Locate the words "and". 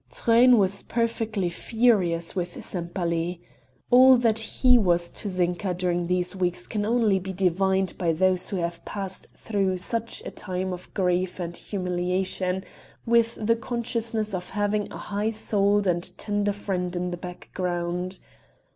11.39-11.55, 15.85-16.17